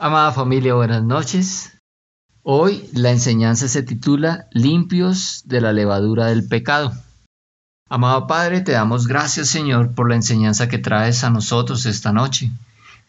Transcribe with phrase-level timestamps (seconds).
[0.00, 1.72] Amada familia, buenas noches.
[2.44, 6.92] Hoy la enseñanza se titula Limpios de la levadura del pecado.
[7.88, 12.52] Amado Padre, te damos gracias Señor por la enseñanza que traes a nosotros esta noche.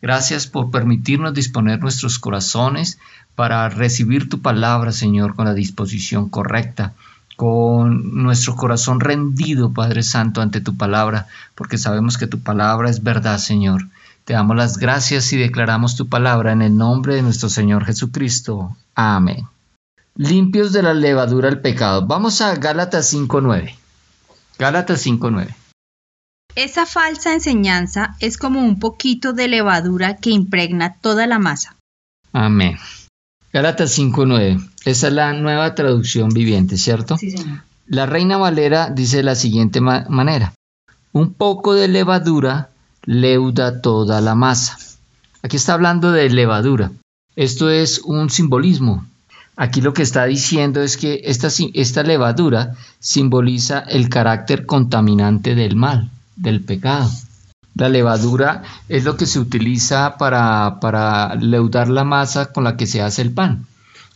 [0.02, 2.98] Gracias por permitirnos disponer nuestros corazones
[3.36, 6.94] para recibir tu palabra, Señor, con la disposición correcta,
[7.36, 13.04] con nuestro corazón rendido, Padre Santo, ante tu palabra, porque sabemos que tu palabra es
[13.04, 13.86] verdad, Señor.
[14.30, 18.78] Te damos las gracias y declaramos tu palabra en el nombre de nuestro Señor Jesucristo.
[18.94, 19.48] Amén.
[20.14, 22.06] Limpios de la levadura del pecado.
[22.06, 23.74] Vamos a Gálatas 5.9.
[24.60, 25.56] Gálatas 5.9.
[26.54, 31.76] Esa falsa enseñanza es como un poquito de levadura que impregna toda la masa.
[32.32, 32.78] Amén.
[33.52, 34.64] Gálatas 5.9.
[34.86, 37.18] Esa es la nueva traducción viviente, ¿cierto?
[37.18, 37.64] Sí, señor.
[37.88, 40.54] La Reina Valera dice de la siguiente manera.
[41.14, 42.69] Un poco de levadura
[43.06, 44.78] leuda toda la masa.
[45.42, 46.92] Aquí está hablando de levadura.
[47.36, 49.06] Esto es un simbolismo.
[49.56, 56.10] Aquí lo que está diciendo es que esta, levadura simboliza el carácter contaminante del mal,
[56.36, 57.10] del pecado.
[57.76, 62.88] La levadura es lo que se utiliza para, para leudar la masa con la que
[62.88, 63.66] se hace el pan.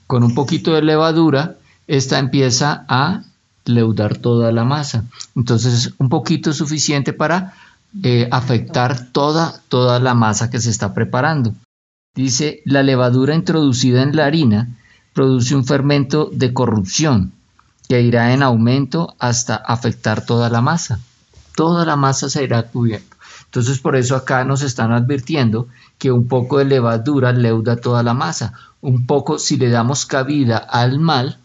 [0.08, 1.56] Con un poquito de levadura,
[1.88, 3.24] esta empieza a
[3.66, 5.06] leudar toda la masa.
[5.36, 7.54] Entonces, un poquito es suficiente para
[8.02, 11.54] eh, afectar toda, toda la masa que se está preparando.
[12.16, 14.70] Dice, la levadura introducida en la harina
[15.14, 17.34] produce un fermento de corrupción
[17.88, 21.00] que irá en aumento hasta afectar toda la masa.
[21.56, 23.16] Toda la masa se irá cubierta.
[23.46, 25.68] Entonces por eso acá nos están advirtiendo
[26.00, 28.54] que un poco de levadura leuda toda la masa.
[28.82, 31.38] Un poco, si le damos cabida al mal,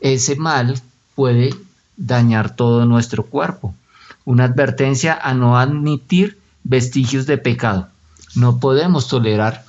[0.00, 0.78] ese mal
[1.14, 1.54] puede
[1.96, 3.74] dañar todo nuestro cuerpo
[4.28, 7.88] una advertencia a no admitir vestigios de pecado.
[8.34, 9.64] No podemos tolerar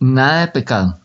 [0.00, 0.98] nada de pecado,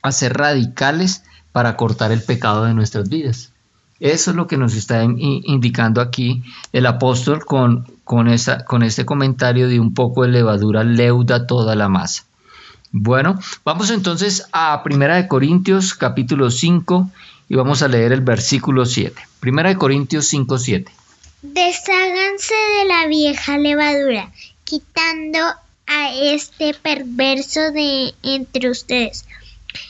[0.00, 3.52] a ser radicales para cortar el pecado de nuestras vidas.
[3.98, 6.42] Eso es lo que nos está indicando aquí
[6.72, 8.34] el apóstol con, con,
[8.66, 12.24] con este comentario de un poco de levadura leuda toda la masa.
[12.90, 17.10] Bueno, vamos entonces a Primera de Corintios capítulo 5
[17.50, 19.20] y vamos a leer el versículo 7.
[19.40, 20.99] Primera de Corintios 5, 7.
[21.42, 24.30] Desháganse de la vieja levadura,
[24.64, 25.38] quitando
[25.86, 29.24] a este perverso de entre ustedes.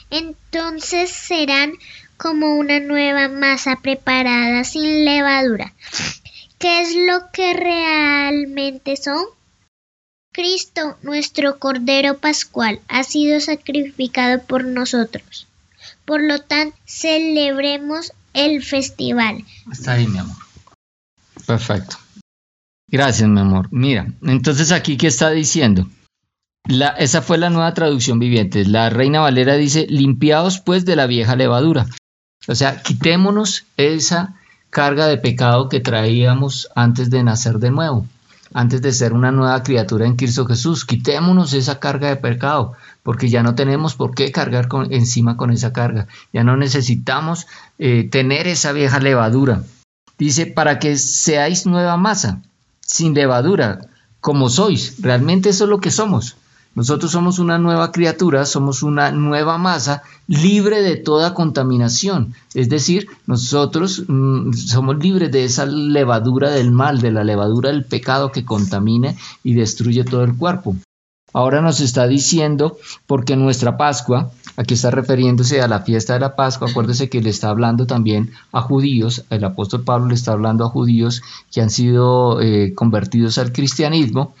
[0.09, 1.73] Entonces serán
[2.15, 5.73] como una nueva masa preparada sin levadura.
[6.57, 9.25] ¿Qué es lo que realmente son?
[10.31, 15.47] Cristo, nuestro Cordero Pascual, ha sido sacrificado por nosotros.
[16.05, 19.43] Por lo tanto, celebremos el festival.
[19.69, 20.50] Está ahí, mi amor.
[21.51, 21.97] Perfecto.
[22.87, 23.67] Gracias, mi amor.
[23.71, 25.85] Mira, entonces aquí, ¿qué está diciendo?
[26.97, 28.63] Esa fue la nueva traducción viviente.
[28.63, 31.87] La Reina Valera dice, limpiados pues de la vieja levadura.
[32.47, 34.35] O sea, quitémonos esa
[34.69, 38.07] carga de pecado que traíamos antes de nacer de nuevo,
[38.53, 40.85] antes de ser una nueva criatura en Cristo Jesús.
[40.85, 45.73] Quitémonos esa carga de pecado, porque ya no tenemos por qué cargar encima con esa
[45.73, 46.07] carga.
[46.31, 47.45] Ya no necesitamos
[47.77, 49.63] eh, tener esa vieja levadura.
[50.21, 52.43] Dice, para que seáis nueva masa,
[52.79, 53.89] sin levadura,
[54.19, 55.01] como sois.
[55.01, 56.35] Realmente eso es lo que somos.
[56.75, 62.35] Nosotros somos una nueva criatura, somos una nueva masa libre de toda contaminación.
[62.53, 67.83] Es decir, nosotros mm, somos libres de esa levadura del mal, de la levadura del
[67.83, 70.75] pecado que contamina y destruye todo el cuerpo.
[71.33, 72.77] Ahora nos está diciendo,
[73.07, 77.29] porque nuestra Pascua, aquí está refiriéndose a la fiesta de la Pascua, acuérdese que le
[77.29, 81.21] está hablando también a judíos, el apóstol Pablo le está hablando a judíos
[81.51, 84.33] que han sido eh, convertidos al cristianismo,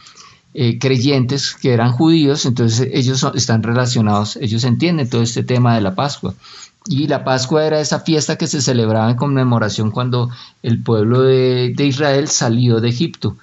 [0.53, 5.81] eh, creyentes que eran judíos, entonces ellos están relacionados, ellos entienden todo este tema de
[5.81, 6.33] la Pascua.
[6.87, 10.29] Y la Pascua era esa fiesta que se celebraba en conmemoración cuando
[10.61, 13.37] el pueblo de Israel salió de Egipto.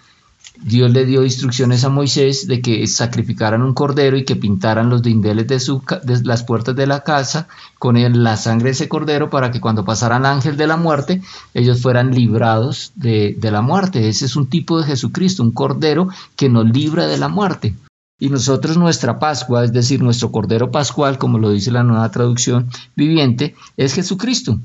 [0.62, 5.02] Dios le dio instrucciones a Moisés de que sacrificaran un cordero y que pintaran los
[5.02, 7.48] dindeles de, su, de las puertas de la casa
[7.78, 11.22] con la sangre de ese cordero para que cuando pasara el ángel de la muerte
[11.54, 14.09] ellos fueran librados de, de la muerte.
[14.09, 17.74] Ese es un tipo de Jesucristo, un cordero que nos libra de la muerte.
[18.21, 22.68] Y nosotros nuestra Pascua, es decir, nuestro Cordero Pascual, como lo dice la nueva traducción
[22.97, 24.59] viviente, es Jesucristo.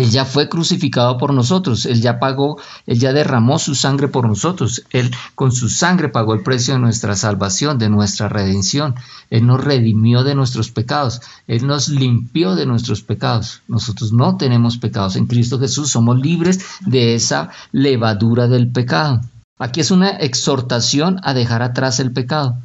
[0.00, 4.26] Él ya fue crucificado por nosotros, Él ya pagó, Él ya derramó su sangre por
[4.26, 8.94] nosotros, Él con su sangre pagó el precio de nuestra salvación, de nuestra redención,
[9.28, 13.60] Él nos redimió de nuestros pecados, Él nos limpió de nuestros pecados.
[13.68, 19.20] Nosotros no tenemos pecados, en Cristo Jesús somos libres de esa levadura del pecado.
[19.58, 22.56] Aquí es una exhortación a dejar atrás el pecado.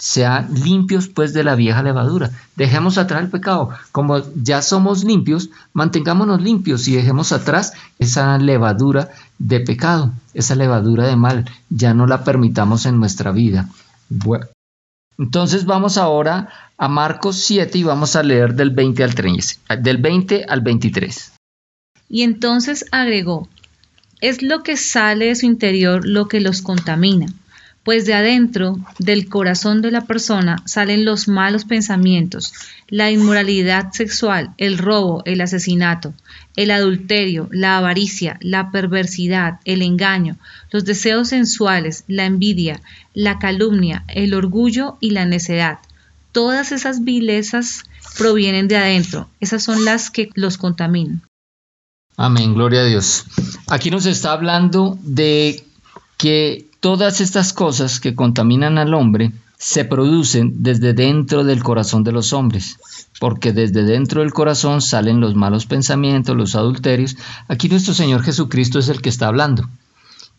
[0.00, 2.30] Sean limpios pues de la vieja levadura.
[2.56, 3.68] Dejemos atrás el pecado.
[3.92, 11.06] Como ya somos limpios, mantengámonos limpios y dejemos atrás esa levadura de pecado, esa levadura
[11.06, 11.44] de mal.
[11.68, 13.68] Ya no la permitamos en nuestra vida.
[14.08, 14.46] Bueno,
[15.18, 16.48] entonces vamos ahora
[16.78, 21.32] a Marcos 7 y vamos a leer del 20 al 13, del 20 al 23.
[22.08, 23.48] Y entonces agregó,
[24.22, 27.26] es lo que sale de su interior lo que los contamina
[27.82, 32.52] pues de adentro del corazón de la persona salen los malos pensamientos,
[32.88, 36.12] la inmoralidad sexual, el robo, el asesinato,
[36.56, 40.36] el adulterio, la avaricia, la perversidad, el engaño,
[40.70, 42.82] los deseos sensuales, la envidia,
[43.14, 45.78] la calumnia, el orgullo y la necedad.
[46.32, 47.84] Todas esas vilezas
[48.18, 51.22] provienen de adentro, esas son las que los contaminan.
[52.16, 53.24] Amén, gloria a Dios.
[53.68, 55.64] Aquí nos está hablando de
[56.18, 62.12] que todas estas cosas que contaminan al hombre se producen desde dentro del corazón de
[62.12, 62.78] los hombres,
[63.20, 67.16] porque desde dentro del corazón salen los malos pensamientos, los adulterios.
[67.46, 69.68] Aquí nuestro Señor Jesucristo es el que está hablando.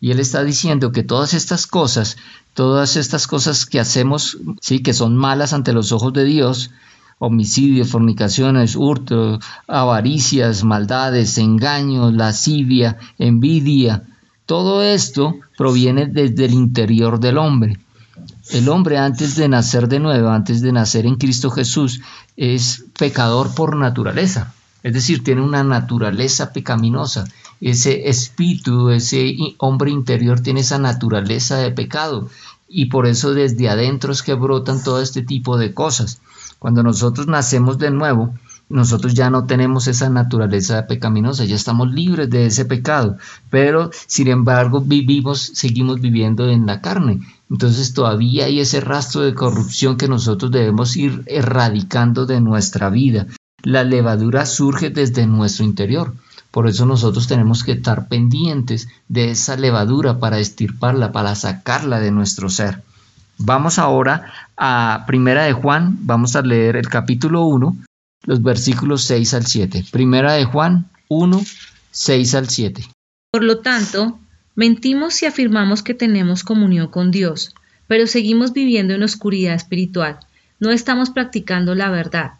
[0.00, 2.16] Y Él está diciendo que todas estas cosas,
[2.54, 6.72] todas estas cosas que hacemos, sí, que son malas ante los ojos de Dios,
[7.20, 9.38] homicidios, fornicaciones, hurto,
[9.68, 14.02] avaricias, maldades, engaños, lascivia, envidia,
[14.52, 17.78] todo esto proviene desde el interior del hombre.
[18.50, 22.02] El hombre antes de nacer de nuevo, antes de nacer en Cristo Jesús,
[22.36, 24.52] es pecador por naturaleza.
[24.82, 27.24] Es decir, tiene una naturaleza pecaminosa.
[27.62, 32.28] Ese espíritu, ese hombre interior tiene esa naturaleza de pecado.
[32.68, 36.20] Y por eso desde adentro es que brotan todo este tipo de cosas.
[36.58, 38.34] Cuando nosotros nacemos de nuevo,
[38.72, 43.18] nosotros ya no tenemos esa naturaleza pecaminosa, ya estamos libres de ese pecado,
[43.50, 47.20] pero sin embargo vivimos, seguimos viviendo en la carne.
[47.50, 53.26] Entonces todavía hay ese rastro de corrupción que nosotros debemos ir erradicando de nuestra vida.
[53.62, 56.14] La levadura surge desde nuestro interior.
[56.50, 62.10] Por eso nosotros tenemos que estar pendientes de esa levadura para estirparla, para sacarla de
[62.10, 62.82] nuestro ser.
[63.38, 67.76] Vamos ahora a Primera de Juan, vamos a leer el capítulo 1,
[68.24, 69.84] los versículos 6 al 7.
[69.90, 71.44] Primera de Juan 1,
[71.90, 72.88] 6 al 7.
[73.30, 74.18] Por lo tanto,
[74.54, 77.54] mentimos si afirmamos que tenemos comunión con Dios,
[77.86, 80.18] pero seguimos viviendo en oscuridad espiritual.
[80.60, 82.32] No estamos practicando la verdad.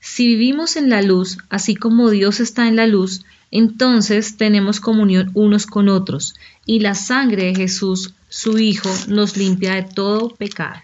[0.00, 5.30] Si vivimos en la luz, así como Dios está en la luz, entonces tenemos comunión
[5.34, 6.34] unos con otros,
[6.64, 10.80] y la sangre de Jesús, su Hijo, nos limpia de todo pecado.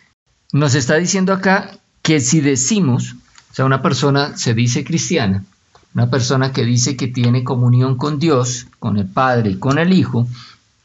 [0.52, 3.16] Nos está diciendo acá que si decimos
[3.52, 5.44] o sea, una persona se dice cristiana,
[5.94, 9.92] una persona que dice que tiene comunión con Dios, con el Padre y con el
[9.92, 10.26] Hijo,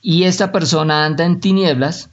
[0.01, 2.09] y esta persona anda en tinieblas,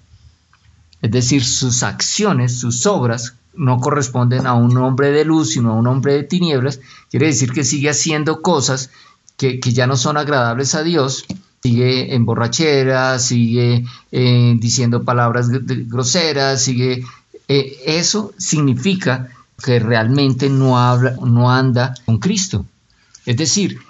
[1.02, 5.74] es decir, sus acciones, sus obras no corresponden a un hombre de luz, sino a
[5.74, 6.78] un hombre de tinieblas,
[7.10, 8.90] quiere decir que sigue haciendo cosas
[9.36, 11.24] que, ya no son agradables a Dios,
[11.64, 17.04] sigue en borrachera, sigue eh, diciendo palabras groseras, sigue...
[17.46, 19.28] Eh, eso significa
[19.62, 22.64] que realmente no, habla, no anda con Cristo.
[23.26, 23.80] Es decir,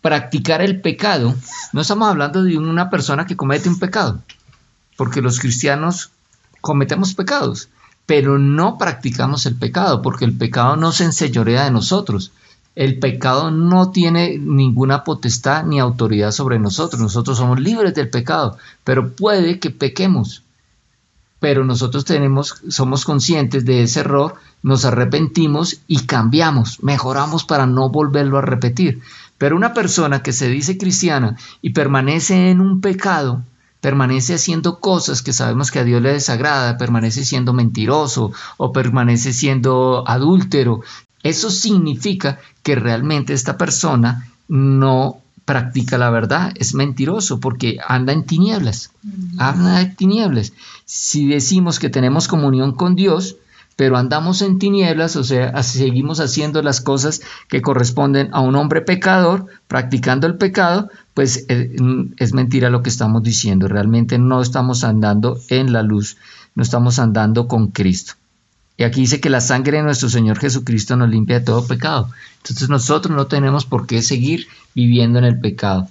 [0.00, 1.34] practicar el pecado,
[1.72, 4.20] no estamos hablando de una persona que comete un pecado,
[4.96, 6.10] porque los cristianos
[6.60, 7.68] cometemos pecados,
[8.06, 12.32] pero no practicamos el pecado, porque el pecado no se enseñorea de nosotros.
[12.74, 17.00] El pecado no tiene ninguna potestad ni autoridad sobre nosotros.
[17.02, 20.42] Nosotros somos libres del pecado, pero puede que pequemos
[21.42, 27.88] pero nosotros tenemos, somos conscientes de ese error, nos arrepentimos y cambiamos, mejoramos para no
[27.88, 29.00] volverlo a repetir.
[29.38, 33.42] Pero una persona que se dice cristiana y permanece en un pecado,
[33.80, 39.32] permanece haciendo cosas que sabemos que a Dios le desagrada, permanece siendo mentiroso o permanece
[39.32, 40.82] siendo adúltero,
[41.24, 48.24] eso significa que realmente esta persona no practica la verdad, es mentiroso porque anda en
[48.24, 48.92] tinieblas,
[49.38, 50.52] anda en tinieblas.
[50.84, 53.36] Si decimos que tenemos comunión con Dios,
[53.76, 58.82] pero andamos en tinieblas, o sea, seguimos haciendo las cosas que corresponden a un hombre
[58.82, 61.74] pecador, practicando el pecado, pues eh,
[62.18, 63.68] es mentira lo que estamos diciendo.
[63.68, 66.16] Realmente no estamos andando en la luz,
[66.54, 68.14] no estamos andando con Cristo.
[68.82, 72.10] Y aquí dice que la sangre de nuestro Señor Jesucristo nos limpia de todo pecado.
[72.38, 75.86] Entonces nosotros no tenemos por qué seguir viviendo en el pecado.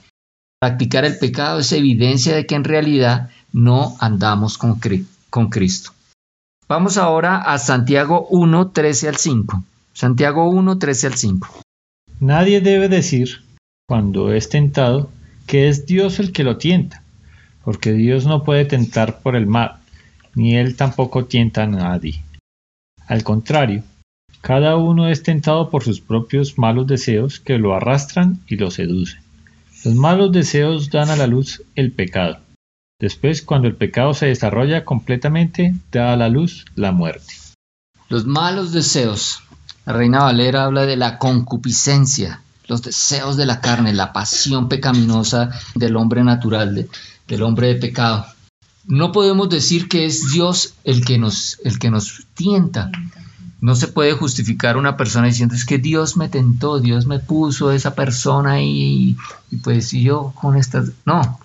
[0.59, 4.77] Practicar el pecado es evidencia de que en realidad no andamos con,
[5.29, 5.91] con Cristo.
[6.67, 9.63] Vamos ahora a Santiago 1, 13 al 5.
[9.93, 11.47] Santiago 1, 13 al 5.
[12.19, 13.41] Nadie debe decir,
[13.87, 15.09] cuando es tentado,
[15.47, 17.03] que es Dios el que lo tienta,
[17.63, 19.77] porque Dios no puede tentar por el mal,
[20.35, 22.21] ni Él tampoco tienta a nadie
[23.11, 23.83] Al contrario,
[24.39, 29.19] cada uno es tentado por sus propios malos deseos que lo arrastran y lo seducen.
[29.83, 32.39] Los malos deseos dan a la luz el pecado.
[33.01, 37.33] Después, cuando el pecado se desarrolla completamente, da a la luz la muerte.
[38.07, 39.41] Los malos deseos.
[39.85, 45.49] La Reina Valera habla de la concupiscencia, los deseos de la carne, la pasión pecaminosa
[45.75, 46.87] del hombre natural,
[47.27, 48.25] del hombre de pecado.
[48.85, 52.91] No podemos decir que es Dios el que nos, el que nos tienta,
[53.61, 57.71] no se puede justificar una persona diciendo es que Dios me tentó, Dios me puso
[57.71, 59.15] esa persona y,
[59.51, 61.39] y pues yo con estas, no,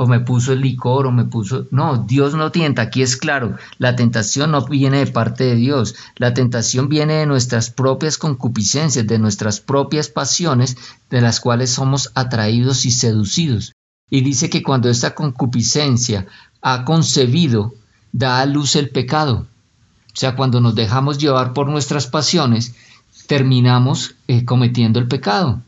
[0.00, 3.56] o me puso el licor o me puso, no, Dios no tienta, aquí es claro,
[3.78, 9.06] la tentación no viene de parte de Dios, la tentación viene de nuestras propias concupiscencias,
[9.06, 10.76] de nuestras propias pasiones,
[11.10, 13.72] de las cuales somos atraídos y seducidos.
[14.08, 16.26] Y dice que cuando esta concupiscencia
[16.62, 17.74] ha concebido,
[18.12, 19.46] da a luz el pecado.
[20.06, 22.74] O sea, cuando nos dejamos llevar por nuestras pasiones,
[23.26, 25.60] terminamos eh, cometiendo el pecado.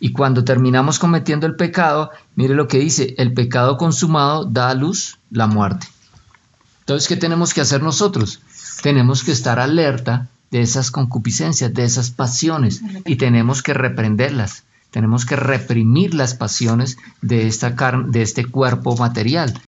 [0.00, 4.74] Y cuando terminamos cometiendo el pecado, mire lo que dice, el pecado consumado da a
[4.74, 5.86] luz la muerte.
[6.80, 8.40] Entonces, ¿qué tenemos que hacer nosotros?
[8.82, 14.64] Tenemos que estar alerta de esas concupiscencias, de esas pasiones, y tenemos que reprenderlas.
[14.90, 17.70] Tenemos que reprimir las pasiones de, esta
[18.06, 19.60] de este cuerpo material.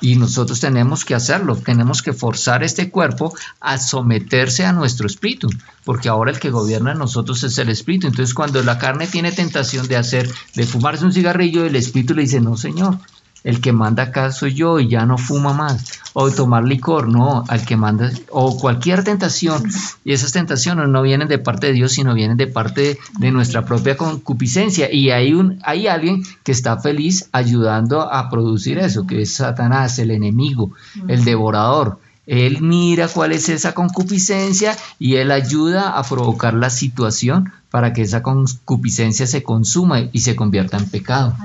[0.00, 5.48] Y nosotros tenemos que hacerlo, tenemos que forzar este cuerpo a someterse a nuestro espíritu,
[5.84, 8.06] porque ahora el que gobierna en nosotros es el espíritu.
[8.06, 12.22] Entonces cuando la carne tiene tentación de hacer, de fumarse un cigarrillo, el espíritu le
[12.22, 12.98] dice, no señor,
[13.46, 17.44] el que manda acá soy yo y ya no fuma más, o tomar licor, no,
[17.46, 19.62] al que manda, o cualquier tentación,
[20.04, 23.64] y esas tentaciones no vienen de parte de Dios, sino vienen de parte de, nuestra
[23.64, 29.22] propia concupiscencia, y hay, un, hay alguien que está feliz ayudando a producir eso, que
[29.22, 30.72] es Satanás, el enemigo,
[31.06, 32.00] el devorador.
[32.26, 38.02] Él mira cuál es esa concupiscencia y él ayuda a provocar la situación para que
[38.02, 41.36] esa concupiscencia se consuma y se convierta en pecado.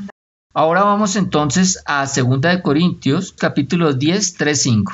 [0.53, 4.93] Ahora vamos entonces a 2 de Corintios, capítulo 10, 3, 5.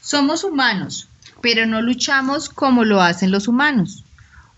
[0.00, 1.06] Somos humanos,
[1.40, 4.02] pero no luchamos como lo hacen los humanos.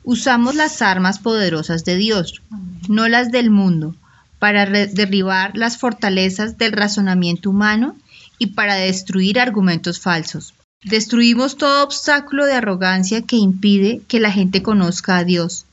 [0.05, 2.41] Usamos las armas poderosas de Dios,
[2.89, 3.95] no las del mundo,
[4.39, 7.95] para derribar las fortalezas del razonamiento humano
[8.39, 10.55] y para destruir argumentos falsos.
[10.83, 15.67] Destruimos todo obstáculo de arrogancia que impide que la gente conozca a Dios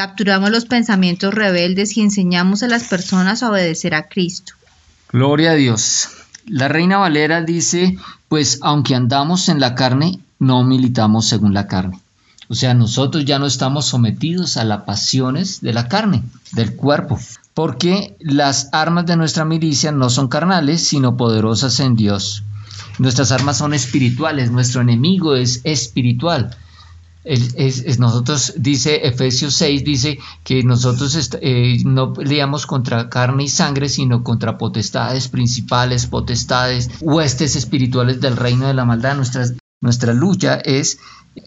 [0.00, 4.54] Capturamos los pensamientos rebeldes y enseñamos a las personas a obedecer a Cristo.
[5.12, 6.08] Gloria a Dios.
[6.46, 12.00] La Reina Valera dice, pues aunque andamos en la carne, no militamos según la carne.
[12.48, 17.20] O sea, nosotros ya no estamos sometidos a las pasiones de la carne, del cuerpo,
[17.52, 22.42] porque las armas de nuestra milicia no son carnales, sino poderosas en Dios.
[22.98, 26.56] Nuestras armas son espirituales, nuestro enemigo es espiritual
[27.30, 33.88] es, nosotros, dice Efesios 6, dice que nosotros eh, no peleamos contra carne y sangre,
[33.88, 39.16] sino contra potestades principales, potestades, huestes espirituales del reino de la maldad.
[39.80, 40.98] nuestra lucha es,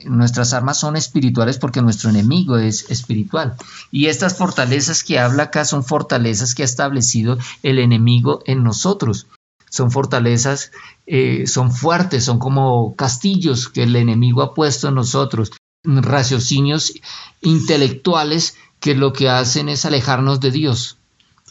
[0.06, 3.56] nuestras armas son espirituales porque nuestro enemigo es espiritual.
[3.92, 9.28] Y estas fortalezas que habla acá son fortalezas que ha establecido el enemigo en nosotros
[9.70, 10.72] son fortalezas,
[11.08, 15.52] eh, son fuertes, son como castillos que el enemigo ha puesto en nosotros
[15.84, 16.94] raciocinios
[17.42, 20.98] intelectuales que lo que hacen es alejarnos de Dios.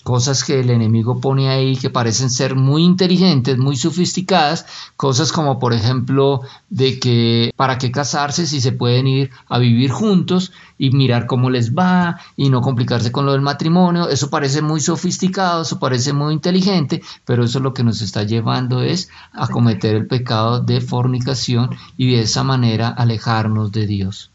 [0.03, 4.67] Cosas que el enemigo pone ahí que parecen ser muy inteligentes, muy sofisticadas,
[4.97, 6.41] cosas como por ejemplo
[6.71, 11.51] de que para qué casarse si se pueden ir a vivir juntos y mirar cómo
[11.51, 16.13] les va y no complicarse con lo del matrimonio, eso parece muy sofisticado, eso parece
[16.13, 20.81] muy inteligente, pero eso lo que nos está llevando es a cometer el pecado de
[20.81, 24.32] fornicación y de esa manera alejarnos de Dios.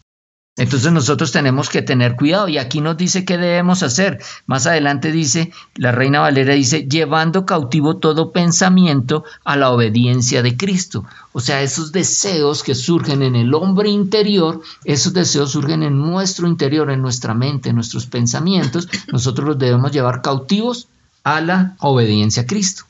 [0.57, 4.19] Entonces nosotros tenemos que tener cuidado y aquí nos dice qué debemos hacer.
[4.47, 10.57] Más adelante dice, la reina Valera dice, llevando cautivo todo pensamiento a la obediencia de
[10.57, 11.05] Cristo.
[11.31, 16.47] O sea, esos deseos que surgen en el hombre interior, esos deseos surgen en nuestro
[16.47, 20.87] interior, en nuestra mente, en nuestros pensamientos, nosotros los debemos llevar cautivos
[21.23, 22.85] a la obediencia a Cristo.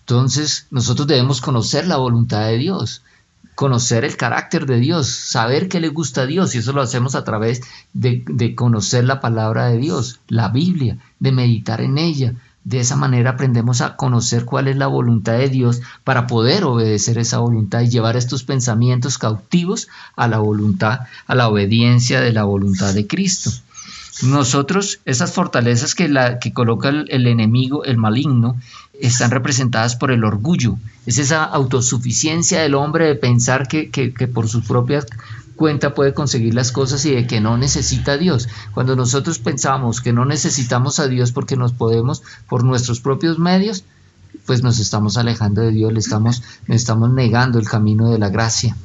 [0.00, 3.02] Entonces nosotros debemos conocer la voluntad de Dios
[3.54, 7.14] conocer el carácter de Dios, saber qué le gusta a Dios, y eso lo hacemos
[7.14, 12.34] a través de, conocer la palabra de Dios, la Biblia, de meditar en ella.
[12.64, 17.18] De esa manera aprendemos a conocer cuál es la voluntad de Dios para poder obedecer
[17.18, 22.44] esa voluntad y llevar estos pensamientos cautivos a la voluntad, a la obediencia de la
[22.44, 23.50] voluntad de Cristo.
[24.20, 28.60] Nosotros, esas fortalezas que, la, que coloca el, enemigo, el maligno,
[29.00, 30.76] están representadas por el orgullo.
[31.06, 35.06] Es esa autosuficiencia del hombre de pensar que, por sus propias
[35.56, 38.48] cuenta puede conseguir las cosas y de que no necesita a Dios.
[38.74, 43.84] Cuando nosotros pensamos que no necesitamos a Dios porque nos podemos por nuestros propios medios,
[44.46, 48.28] pues nos estamos alejando de Dios, le estamos, le estamos negando el camino de la
[48.28, 48.76] gracia.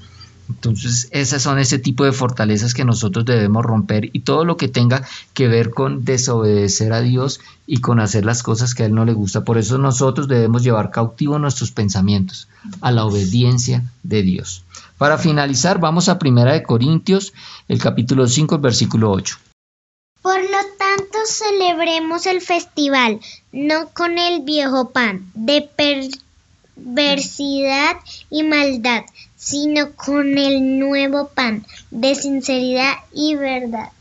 [0.49, 4.69] Entonces, esas son ese tipo de fortalezas que nosotros debemos romper y todo lo que
[4.69, 8.95] tenga que ver con desobedecer a Dios y con hacer las cosas que a Él
[8.95, 9.43] no le gusta.
[9.43, 12.47] Por eso nosotros debemos llevar cautivo nuestros pensamientos
[12.81, 14.63] a la obediencia de Dios.
[14.97, 17.33] Para finalizar, vamos a Primera de Corintios,
[17.67, 19.37] el capítulo 5, el versículo 8.
[20.21, 23.19] Por lo tanto, celebremos el festival,
[23.51, 25.69] no con el viejo pan de
[26.75, 27.97] perversidad
[28.29, 29.03] y maldad,
[29.37, 33.91] sino con el nuevo pan de sinceridad y verdad.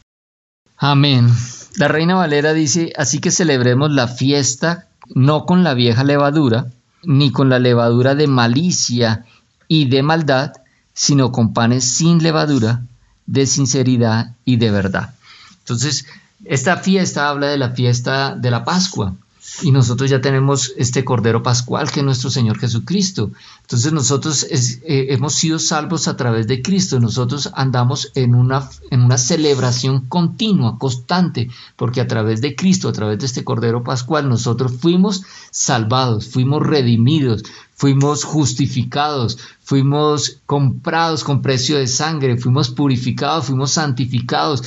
[0.76, 1.28] Amén.
[1.76, 6.66] La Reina Valera dice, así que celebremos la fiesta no con la vieja levadura,
[7.04, 9.24] ni con la levadura de malicia
[9.68, 10.54] y de maldad,
[10.92, 12.82] sino con panes sin levadura,
[13.26, 15.14] de sinceridad y de verdad.
[15.60, 16.06] Entonces,
[16.44, 19.14] esta fiesta habla de la fiesta de la Pascua,
[19.62, 23.30] y nosotros ya tenemos este Cordero Pascual que es nuestro Señor Jesucristo.
[23.62, 27.00] Entonces nosotros eh, hemos sido salvos a través de Cristo.
[27.00, 32.92] Nosotros andamos en una, en una celebración continua, constante, porque a través de Cristo, a
[32.92, 37.42] través de este Cordero Pascual, nosotros fuimos salvados, fuimos redimidos,
[37.74, 44.62] fuimos justificados, fuimos comprados con precio de sangre, fuimos purificados, fuimos santificados,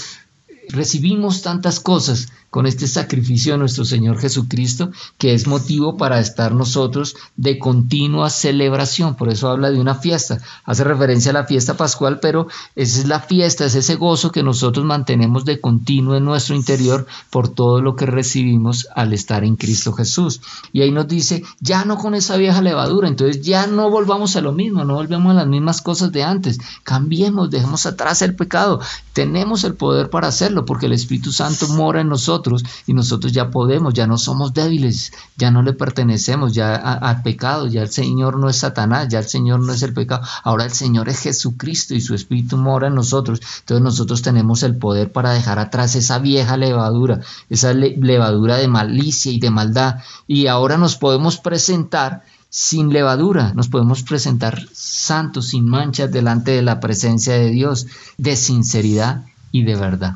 [0.69, 6.53] recibimos tantas cosas con este sacrificio de nuestro Señor Jesucristo, que es motivo para estar
[6.53, 9.15] nosotros de continua celebración.
[9.15, 10.39] Por eso habla de una fiesta.
[10.65, 14.44] Hace referencia a la fiesta pascual, pero esa es la fiesta, es ese gozo que
[14.44, 19.56] nosotros mantenemos de continuo en nuestro interior por todo lo que recibimos al estar en
[19.56, 20.41] Cristo Jesús.
[20.74, 24.41] Y ahí nos dice, ya no con esa vieja levadura, entonces ya no volvamos a
[24.41, 26.58] lo mismo, no volvemos a las mismas cosas de antes.
[26.84, 28.79] Cambiemos, dejemos atrás el pecado.
[29.13, 32.38] Tenemos el poder para hacerlo porque el Espíritu Santo mora en nosotros
[32.88, 37.68] y nosotros ya podemos, ya no somos débiles, ya no le pertenecemos ya al pecado,
[37.68, 40.72] ya el Señor no es Satanás, ya el Señor no es el pecado, ahora el
[40.72, 43.40] Señor es Jesucristo y su Espíritu mora en nosotros.
[43.59, 49.31] Entonces nosotros tenemos el poder para dejar atrás esa vieja levadura, esa levadura de malicia
[49.31, 55.66] y de maldad y ahora nos podemos presentar sin levadura, nos podemos presentar santos, sin
[55.66, 57.87] manchas, delante de la presencia de Dios,
[58.18, 60.16] de sinceridad y de verdad.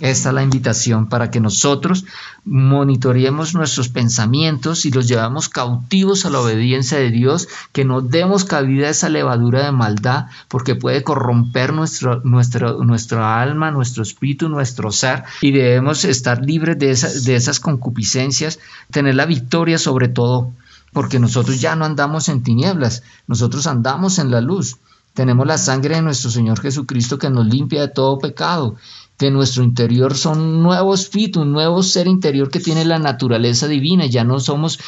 [0.00, 2.04] Esta es la invitación para que nosotros
[2.44, 8.44] monitoreemos nuestros pensamientos y los llevamos cautivos a la obediencia de Dios, que no demos
[8.44, 14.48] cabida a esa levadura de maldad, porque puede corromper nuestro, nuestro, nuestra alma, nuestro espíritu,
[14.48, 18.58] nuestro ser, y debemos estar libres de, de esas concupiscencias,
[18.90, 20.52] tener la victoria sobre todo,
[20.92, 24.76] porque nosotros ya no andamos en tinieblas, nosotros andamos en la luz.
[25.14, 28.76] Tenemos la sangre de nuestro Señor Jesucristo que nos limpia de todo pecado
[29.18, 33.66] de nuestro interior son un nuevo espíritu, un nuevo ser interior que tiene la naturaleza
[33.66, 34.06] divina.
[34.06, 34.78] Ya no somos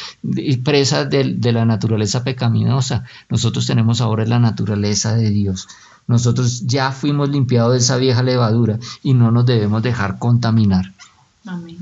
[0.63, 3.05] presas de, de, la naturaleza pecaminosa.
[3.29, 5.67] Nosotros tenemos ahora la naturaleza de Dios.
[6.07, 10.93] Nosotros ya fuimos limpiados de esa vieja levadura y no nos debemos dejar contaminar.
[11.45, 11.77] Amén.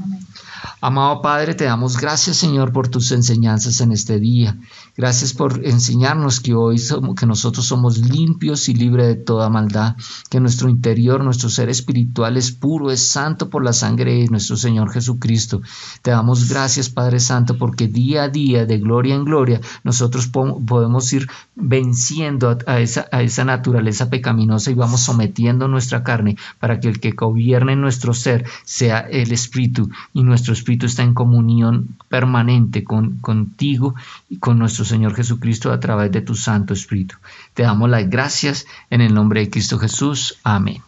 [0.81, 4.55] Amado Padre, te damos gracias, Señor, por tus enseñanzas en este día.
[4.97, 9.95] Gracias por enseñarnos que hoy somos, que nosotros somos limpios y libres de toda maldad,
[10.31, 14.57] que nuestro interior, nuestro ser espiritual es puro, es santo por la sangre de nuestro
[14.57, 15.61] Señor Jesucristo.
[16.01, 21.13] Te damos gracias, Padre Santo, porque día a día, de gloria en gloria, nosotros podemos
[21.13, 26.87] ir venciendo a, esa, a esa naturaleza pecaminosa y vamos sometiendo nuestra carne para que
[26.87, 32.83] el que gobierne nuestro ser sea el Espíritu y nuestro Espíritu está en comunión permanente
[32.83, 33.93] con, contigo
[34.27, 37.15] y con nuestro Señor Jesucristo a través de tu Santo Espíritu.
[37.53, 40.39] Te damos las gracias en el nombre de Cristo Jesús.
[40.43, 40.81] Amén.